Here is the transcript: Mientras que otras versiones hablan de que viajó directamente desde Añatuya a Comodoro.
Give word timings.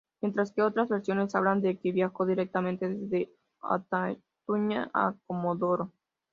Mientras 0.19 0.51
que 0.51 0.63
otras 0.63 0.89
versiones 0.89 1.35
hablan 1.35 1.61
de 1.61 1.77
que 1.77 1.91
viajó 1.91 2.25
directamente 2.25 2.89
desde 2.89 3.31
Añatuya 3.61 4.89
a 4.95 5.13
Comodoro. 5.27 5.93